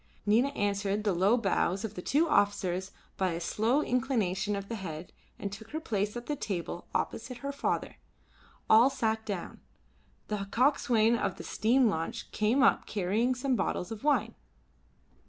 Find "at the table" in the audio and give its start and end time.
6.17-6.87